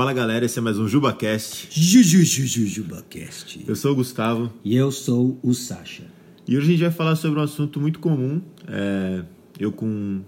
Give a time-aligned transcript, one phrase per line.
[0.00, 1.68] Fala galera, esse é mais um JubaCast.
[1.78, 3.66] JujujujujubaCast.
[3.68, 6.04] Eu sou o Gustavo E eu sou o Sasha.
[6.48, 8.40] e hoje a gente vai falar sobre um assunto muito comum.
[8.66, 9.22] É,
[9.58, 10.22] eu, com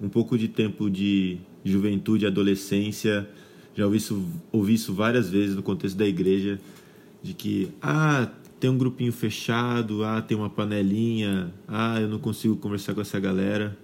[0.00, 3.28] um pouco de tempo de juventude e adolescência,
[3.74, 6.58] já ouvi isso, ouvi isso várias vezes no contexto da igreja:
[7.22, 8.26] de que, ah,
[8.58, 13.20] tem um grupinho fechado, ah, tem uma panelinha, ah, eu não consigo conversar com essa
[13.20, 13.76] galera.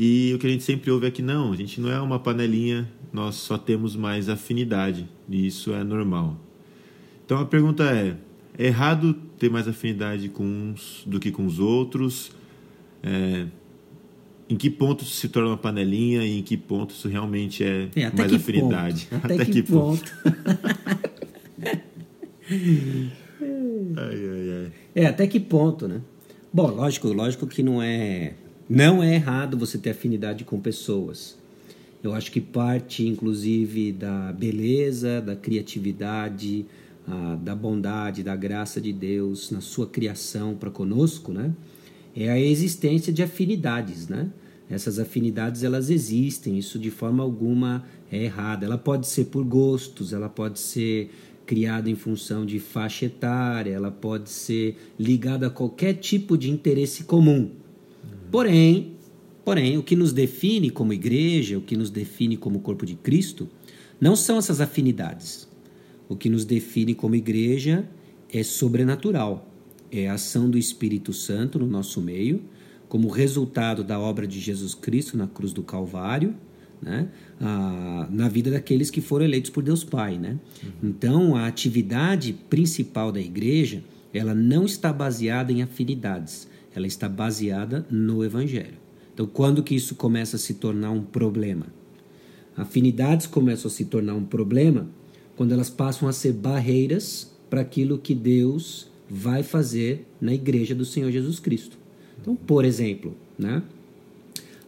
[0.00, 2.20] E o que a gente sempre ouve é que não, a gente não é uma
[2.20, 6.36] panelinha, nós só temos mais afinidade, e isso é normal.
[7.26, 8.16] Então a pergunta é:
[8.56, 12.30] é errado ter mais afinidade com uns do que com os outros?
[13.02, 13.46] É,
[14.48, 17.88] em que ponto isso se torna uma panelinha e em que ponto isso realmente é,
[18.06, 19.06] até mais que afinidade?
[19.06, 19.26] ponto?
[19.26, 20.12] Até, que, ponto?
[23.96, 24.72] Ai, ai, ai.
[24.94, 26.00] É, até que ponto, né?
[26.52, 28.34] Bom, lógico, lógico que não é
[28.68, 31.38] não é errado você ter afinidade com pessoas.
[32.02, 36.66] Eu acho que parte, inclusive, da beleza, da criatividade,
[37.06, 41.52] ah, da bondade, da graça de Deus na sua criação para conosco, né?
[42.14, 44.30] É a existência de afinidades, né?
[44.70, 48.64] Essas afinidades elas existem, isso de forma alguma é errado.
[48.64, 51.10] Ela pode ser por gostos, ela pode ser
[51.46, 57.04] criada em função de faixa etária, ela pode ser ligada a qualquer tipo de interesse
[57.04, 57.50] comum.
[58.30, 58.94] Porém,
[59.44, 63.48] porém, o que nos define como igreja, o que nos define como corpo de Cristo,
[64.00, 65.48] não são essas afinidades.
[66.08, 67.88] O que nos define como igreja
[68.32, 69.50] é sobrenatural.
[69.90, 72.42] É a ação do Espírito Santo no nosso meio,
[72.88, 76.34] como resultado da obra de Jesus Cristo na cruz do Calvário,
[76.80, 77.08] né?
[77.40, 80.16] Ah, na vida daqueles que foram eleitos por Deus Pai.
[80.18, 80.38] Né?
[80.82, 83.82] Então, a atividade principal da igreja
[84.12, 86.48] ela não está baseada em afinidades,
[86.78, 88.78] ela está baseada no Evangelho.
[89.12, 91.66] Então, quando que isso começa a se tornar um problema?
[92.56, 94.88] Afinidades começam a se tornar um problema
[95.36, 100.84] quando elas passam a ser barreiras para aquilo que Deus vai fazer na igreja do
[100.84, 101.76] Senhor Jesus Cristo.
[102.20, 103.62] Então, por exemplo, né?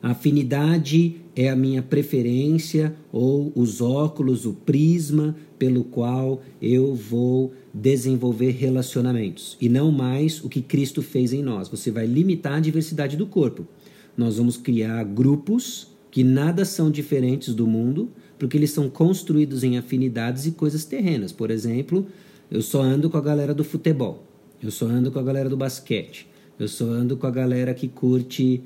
[0.02, 7.54] A afinidade é a minha preferência ou os óculos, o prisma pelo qual eu vou
[7.72, 11.66] desenvolver relacionamentos e não mais o que Cristo fez em nós.
[11.68, 13.66] Você vai limitar a diversidade do corpo.
[14.14, 19.78] Nós vamos criar grupos que nada são diferentes do mundo, porque eles são construídos em
[19.78, 21.32] afinidades e coisas terrenas.
[21.32, 22.06] Por exemplo,
[22.50, 24.26] eu só ando com a galera do futebol,
[24.62, 27.88] eu só ando com a galera do basquete, eu só ando com a galera que
[27.88, 28.62] curte,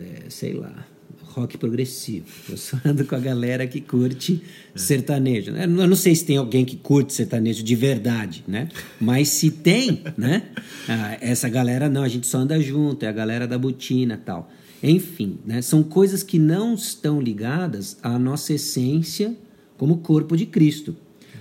[0.00, 0.88] é, sei lá,
[1.28, 2.26] rock progressivo.
[2.48, 4.42] Eu só ando com a galera que curte
[4.74, 5.52] sertanejo.
[5.52, 8.68] Eu não sei se tem alguém que curte sertanejo de verdade, né?
[9.00, 10.44] Mas se tem, né?
[10.88, 14.50] Ah, essa galera não, a gente só anda junto, é a galera da botina tal.
[14.82, 15.62] Enfim, né?
[15.62, 19.34] são coisas que não estão ligadas à nossa essência
[19.76, 20.96] como corpo de Cristo.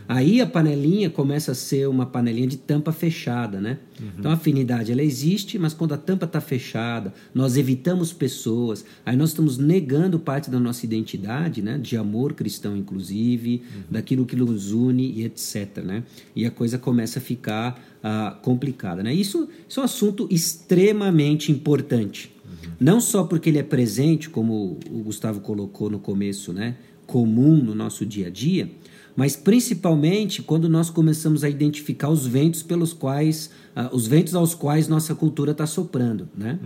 [0.07, 3.79] Aí a panelinha começa a ser uma panelinha de tampa fechada, né?
[4.17, 9.15] Então a afinidade ela existe, mas quando a tampa está fechada, nós evitamos pessoas, aí
[9.15, 11.77] nós estamos negando parte da nossa identidade, né?
[11.77, 16.03] De amor cristão, inclusive, daquilo que nos une e etc, né?
[16.35, 19.13] E a coisa começa a ficar ah, complicada, né?
[19.13, 22.35] Isso, isso é um assunto extremamente importante.
[22.79, 26.75] Não só porque ele é presente, como o Gustavo colocou no começo, né?
[27.05, 28.69] Comum no nosso dia a dia,
[29.15, 34.53] mas principalmente quando nós começamos a identificar os ventos pelos quais ah, os ventos aos
[34.53, 36.59] quais nossa cultura está soprando, né?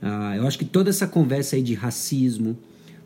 [0.00, 2.56] Ah, eu acho que toda essa conversa aí de racismo,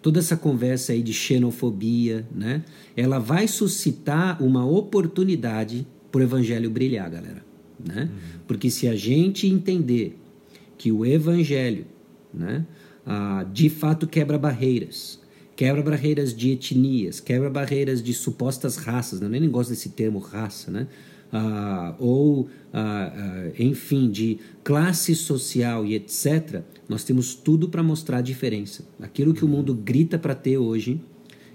[0.02, 2.62] toda essa conversa aí de xenofobia, né?
[2.96, 7.44] Ela vai suscitar uma oportunidade para o evangelho brilhar, galera,
[7.84, 8.08] né?
[8.46, 10.18] Porque se a gente entender
[10.76, 11.86] que o evangelho,
[12.32, 12.64] né?
[13.06, 15.20] ah, de fato quebra barreiras,
[15.56, 19.26] quebra barreiras de etnias, quebra barreiras de supostas raças, né?
[19.26, 20.86] eu nem gosto desse termo raça, né?
[21.36, 28.18] Ah, ou, ah, ah, enfim, de classe social e etc., nós temos tudo para mostrar
[28.18, 28.84] a diferença.
[29.00, 31.00] Aquilo que o mundo grita para ter hoje,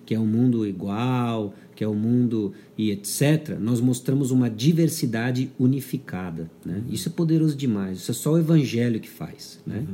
[0.05, 5.49] que é um mundo igual, que é um mundo e etc., nós mostramos uma diversidade
[5.57, 6.51] unificada.
[6.65, 6.83] Né?
[6.89, 9.61] Isso é poderoso demais, isso é só o evangelho que faz.
[9.65, 9.85] Né?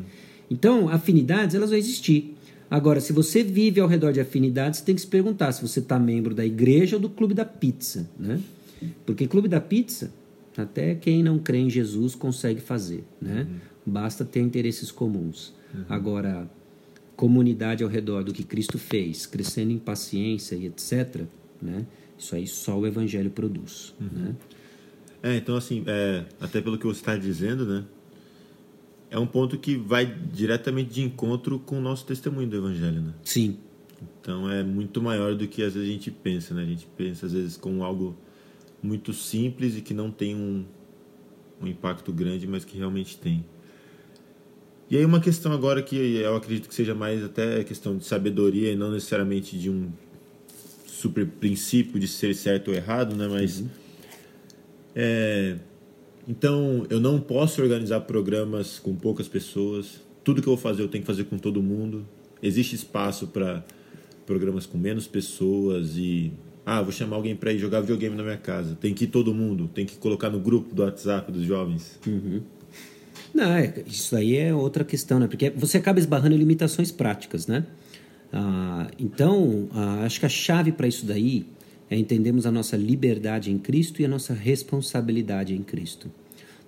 [0.49, 2.34] Então, afinidades, elas vão existir.
[2.75, 5.79] Agora, se você vive ao redor de afinidades, você tem que se perguntar se você
[5.79, 8.37] está membro da igreja ou do clube da pizza, né?
[9.05, 10.11] Porque clube da pizza,
[10.57, 13.47] até quem não crê em Jesus consegue fazer, né?
[13.85, 15.53] Basta ter interesses comuns.
[15.87, 16.51] Agora,
[17.15, 21.21] comunidade ao redor do que Cristo fez, crescendo em paciência e etc.,
[21.61, 21.85] né?
[22.17, 24.35] Isso aí só o evangelho produz, né?
[25.23, 27.85] É, então assim, é, até pelo que você está dizendo, né?
[29.15, 33.13] É um ponto que vai diretamente de encontro com o nosso testemunho do Evangelho, né?
[33.23, 33.57] Sim,
[34.19, 36.63] Então é muito maior do que às vezes a gente pensa, né?
[36.63, 38.13] A gente pensa às vezes como algo
[38.83, 40.65] muito simples e que não tem um,
[41.61, 43.45] um impacto grande, mas que realmente tem.
[44.89, 48.73] E aí uma questão agora que eu acredito que seja mais até questão de sabedoria
[48.73, 49.93] e não necessariamente de um
[50.87, 53.29] super princípio de ser certo ou errado, né?
[53.29, 53.69] Mas uhum.
[54.93, 55.55] é,
[56.27, 60.01] então eu não posso organizar programas com poucas pessoas.
[60.23, 62.05] Tudo que eu vou fazer eu tenho que fazer com todo mundo.
[62.41, 63.63] Existe espaço para
[64.25, 66.31] programas com menos pessoas e
[66.65, 68.75] ah, vou chamar alguém para ir jogar videogame na minha casa.
[68.75, 71.99] Tem que ir todo mundo, tem que colocar no grupo do WhatsApp dos jovens.
[72.07, 72.41] Uhum.
[73.33, 75.27] Não, é, isso aí é outra questão, né?
[75.27, 77.65] Porque você acaba esbarrando em limitações práticas, né?
[78.33, 81.45] Ah, então, ah, acho que a chave para isso daí
[81.89, 86.09] é entendermos a nossa liberdade em Cristo e a nossa responsabilidade em Cristo.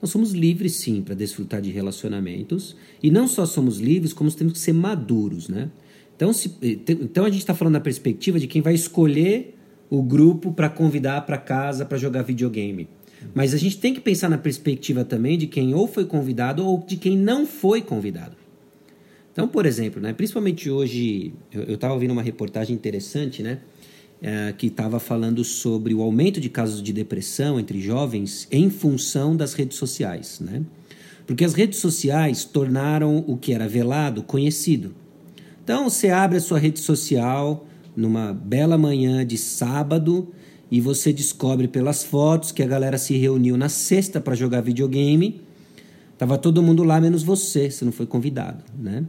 [0.02, 2.76] Nós somos livres, sim, para desfrutar de relacionamentos.
[3.02, 5.70] E não só somos livres, como temos que ser maduros, né?
[6.16, 6.56] Então, se,
[6.88, 9.56] então a gente está falando da perspectiva de quem vai escolher
[9.90, 12.88] o grupo para convidar para casa para jogar videogame.
[13.34, 16.84] Mas a gente tem que pensar na perspectiva também de quem ou foi convidado ou
[16.86, 18.36] de quem não foi convidado.
[19.32, 23.60] Então, por exemplo, né, principalmente hoje, eu estava ouvindo uma reportagem interessante, né,
[24.22, 29.36] é, que estava falando sobre o aumento de casos de depressão entre jovens em função
[29.36, 30.64] das redes sociais, né?
[31.26, 34.96] Porque as redes sociais tornaram o que era velado conhecido.
[35.64, 40.30] Então, você abre a sua rede social numa bela manhã de sábado
[40.72, 45.42] e você descobre pelas fotos que a galera se reuniu na sexta para jogar videogame.
[46.18, 49.04] Tava todo mundo lá menos você, você não foi convidado, né?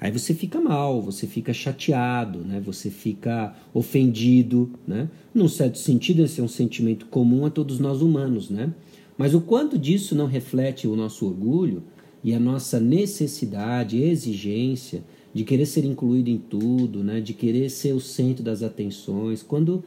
[0.00, 2.58] Aí você fica mal, você fica chateado, né?
[2.64, 5.10] Você fica ofendido, né?
[5.34, 8.72] Num certo sentido, esse é um sentimento comum a todos nós humanos, né?
[9.18, 11.82] Mas o quanto disso não reflete o nosso orgulho
[12.24, 15.04] e a nossa necessidade, exigência
[15.34, 17.20] de querer ser incluído em tudo, né?
[17.20, 19.84] De querer ser o centro das atenções, quando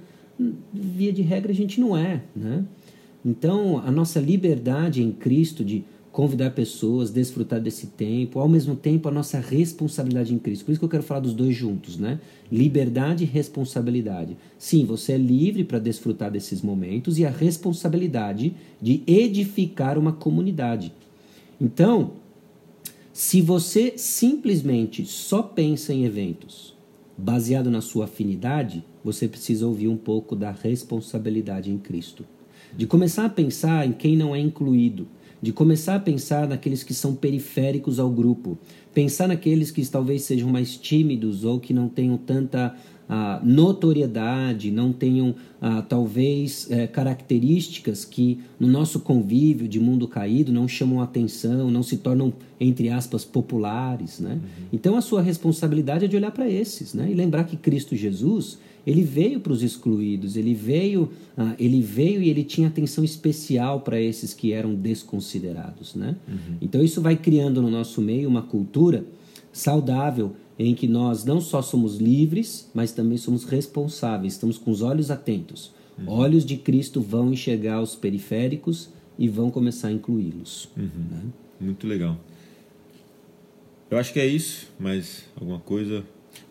[0.71, 2.63] via de regra a gente não é, né?
[3.25, 9.09] Então, a nossa liberdade em Cristo de convidar pessoas, desfrutar desse tempo, ao mesmo tempo
[9.09, 10.63] a nossa responsabilidade em Cristo.
[10.63, 12.21] Por isso que eu quero falar dos dois juntos, né?
[12.51, 14.37] Liberdade e responsabilidade.
[14.59, 20.93] Sim, você é livre para desfrutar desses momentos e a responsabilidade de edificar uma comunidade.
[21.59, 22.11] Então,
[23.11, 26.75] se você simplesmente só pensa em eventos
[27.17, 32.23] baseado na sua afinidade, você precisa ouvir um pouco da responsabilidade em Cristo.
[32.77, 35.07] De começar a pensar em quem não é incluído,
[35.43, 38.57] de começar a pensar naqueles que são periféricos ao grupo,
[38.93, 42.73] pensar naqueles que talvez sejam mais tímidos ou que não tenham tanta
[43.09, 45.35] a notoriedade, não tenham
[45.89, 51.97] talvez é, características que no nosso convívio de mundo caído não chamam atenção, não se
[51.97, 54.21] tornam, entre aspas, populares.
[54.21, 54.33] Né?
[54.33, 54.67] Uhum.
[54.71, 57.11] Então a sua responsabilidade é de olhar para esses né?
[57.11, 62.21] e lembrar que Cristo Jesus ele veio para os excluídos, ele veio, ah, ele veio
[62.21, 65.95] e ele tinha atenção especial para esses que eram desconsiderados.
[65.95, 66.15] Né?
[66.27, 66.57] Uhum.
[66.61, 69.05] Então isso vai criando no nosso meio uma cultura
[69.51, 74.81] saudável em que nós não só somos livres, mas também somos responsáveis, estamos com os
[74.81, 75.71] olhos atentos.
[75.97, 76.09] Uhum.
[76.09, 80.69] Olhos de Cristo vão enxergar os periféricos e vão começar a incluí-los.
[80.75, 80.89] Uhum.
[81.11, 81.21] Né?
[81.59, 82.19] Muito legal.
[83.89, 86.03] Eu acho que é isso, mas alguma coisa.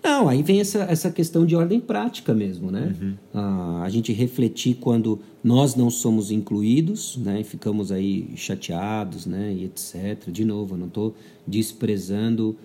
[0.02, 2.94] Não, aí vem essa, essa questão de ordem prática mesmo, né?
[3.00, 3.14] Uhum.
[3.32, 7.40] Ah, a gente refletir quando nós não somos incluídos, né?
[7.40, 9.52] E ficamos aí chateados, né?
[9.52, 10.30] E etc.
[10.30, 11.14] De novo, eu não estou
[11.46, 12.56] desprezando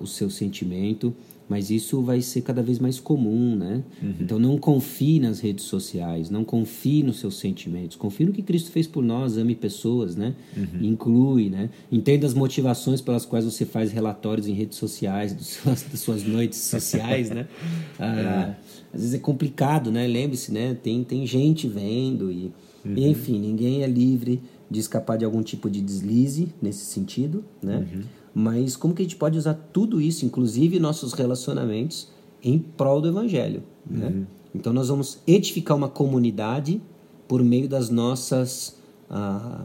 [0.00, 1.14] o seu sentimento,
[1.48, 3.82] mas isso vai ser cada vez mais comum, né?
[4.02, 4.14] Uhum.
[4.20, 8.70] Então não confie nas redes sociais, não confie nos seus sentimentos, confie no que Cristo
[8.70, 10.34] fez por nós, ame pessoas, né?
[10.56, 10.82] Uhum.
[10.82, 11.70] Inclui, né?
[11.90, 16.58] Entenda as motivações pelas quais você faz relatórios em redes sociais, suas, das suas noites
[16.58, 17.46] sociais, né?
[17.98, 18.94] Ah, é.
[18.94, 20.06] Às vezes é complicado, né?
[20.06, 20.76] Lembre-se, né?
[20.80, 22.52] Tem, tem gente vendo e,
[22.84, 22.94] uhum.
[22.96, 24.40] e, enfim, ninguém é livre
[24.70, 27.78] de escapar de algum tipo de deslize nesse sentido, né?
[27.78, 28.02] Uhum.
[28.38, 32.08] Mas como que a gente pode usar tudo isso, inclusive nossos relacionamentos,
[32.40, 33.64] em prol do evangelho?
[33.84, 34.06] Né?
[34.06, 34.26] Uhum.
[34.54, 36.80] Então nós vamos edificar uma comunidade
[37.26, 38.76] por meio das nossas
[39.10, 39.64] ah,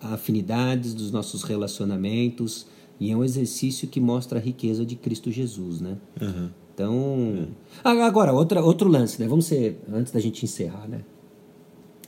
[0.00, 2.68] afinidades, dos nossos relacionamentos,
[3.00, 5.96] e é um exercício que mostra a riqueza de Cristo Jesus, né?
[6.22, 6.50] Uhum.
[6.72, 7.48] Então,
[7.84, 7.88] é.
[7.88, 9.26] agora outra, outro lance, né?
[9.26, 11.00] Vamos ser antes da gente encerrar, né?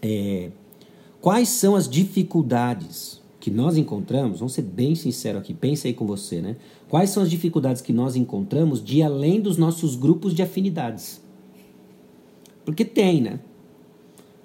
[0.01, 0.53] É,
[1.21, 6.05] quais são as dificuldades que nós encontramos, vamos ser bem sinceros aqui, pense aí com
[6.05, 6.57] você, né?
[6.89, 11.23] Quais são as dificuldades que nós encontramos de além dos nossos grupos de afinidades?
[12.65, 13.39] Porque tem, né?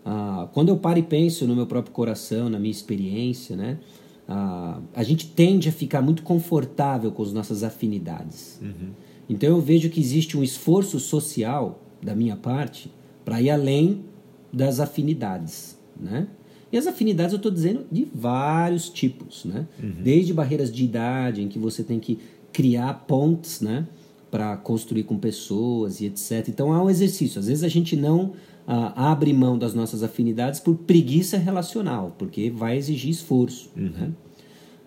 [0.06, 3.80] Ah, quando eu paro e penso no meu próprio coração, na minha experiência, né?
[4.28, 8.60] Ah, a gente tende a ficar muito confortável com as nossas afinidades.
[8.62, 8.92] Uhum.
[9.28, 12.94] Então eu vejo que existe um esforço social da minha parte
[13.26, 14.06] para ir além
[14.54, 16.28] das afinidades, né?
[16.72, 19.68] E as afinidades eu estou dizendo de vários tipos, né?
[19.82, 19.96] Uhum.
[20.04, 22.20] Desde barreiras de idade, em que você tem que
[22.54, 23.88] criar pontes, né?
[24.30, 26.48] Para construir com pessoas e etc.
[26.48, 27.40] Então há um exercício.
[27.40, 28.34] Às vezes a gente não
[28.66, 33.90] ah, abre mão das nossas afinidades por preguiça relacional, porque vai exigir esforço, uhum.
[33.90, 34.12] né?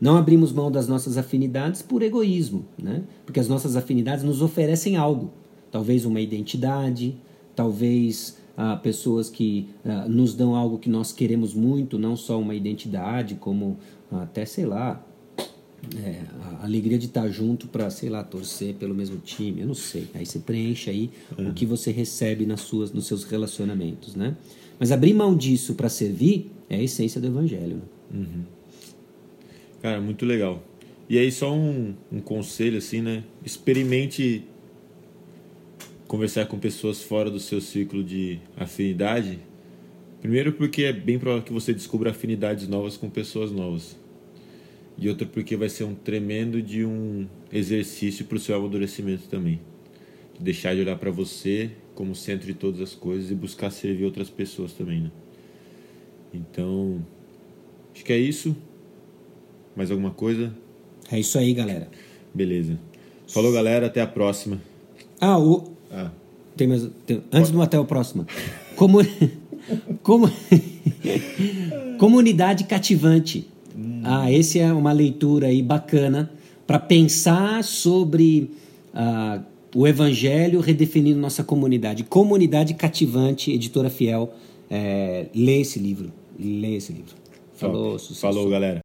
[0.01, 3.03] Não abrimos mão das nossas afinidades por egoísmo, né?
[3.25, 5.31] Porque as nossas afinidades nos oferecem algo.
[5.71, 7.17] Talvez uma identidade,
[7.55, 12.55] talvez ah, pessoas que ah, nos dão algo que nós queremos muito, não só uma
[12.55, 13.79] identidade, como
[14.11, 15.05] até, sei lá,
[15.97, 16.23] é,
[16.61, 20.09] a alegria de estar junto para, sei lá, torcer pelo mesmo time, eu não sei.
[20.15, 21.51] Aí você preenche aí uhum.
[21.51, 24.37] o que você recebe nas suas, nos seus relacionamentos, né?
[24.79, 27.77] Mas abrir mão disso para servir é a essência do evangelho.
[27.77, 27.83] Né?
[28.15, 28.43] Uhum.
[29.83, 30.63] Cara, muito legal.
[31.09, 33.25] E aí só um, um conselho assim, né?
[33.45, 34.45] Experimente
[36.15, 39.41] conversar com pessoas fora do seu ciclo de afinidade.
[40.21, 43.97] Primeiro porque é bem provável que você descubra afinidades novas com pessoas novas.
[44.97, 49.61] E outra porque vai ser um tremendo de um exercício para o seu amadurecimento também.
[50.39, 54.31] Deixar de olhar para você como centro de todas as coisas e buscar servir outras
[54.31, 55.11] pessoas também, né?
[56.33, 57.05] Então,
[57.93, 58.57] acho que é isso.
[59.75, 60.55] Mais alguma coisa?
[61.11, 61.91] É isso aí, galera.
[62.33, 62.79] Beleza.
[63.27, 63.87] Falou, galera.
[63.87, 64.63] Até a próxima.
[65.21, 66.11] Ah, o, ah.
[66.57, 68.27] Tem mais, tem, antes do até o próximo.
[68.77, 68.99] Como,
[70.03, 70.31] como,
[71.99, 73.49] comunidade cativante.
[73.77, 74.03] Hum.
[74.05, 76.31] Ah, esse é uma leitura aí bacana
[76.67, 78.51] para pensar sobre
[78.95, 79.41] ah,
[79.75, 82.05] o Evangelho redefinindo nossa comunidade.
[82.05, 84.33] Comunidade cativante, editora fiel.
[84.71, 86.13] É, lê esse livro.
[86.39, 87.15] Lê esse livro.
[87.55, 88.21] Falou, sucesso.
[88.21, 88.83] Falou, galera.